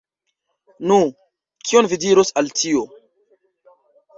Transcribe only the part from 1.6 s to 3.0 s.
kion vi diros al tio?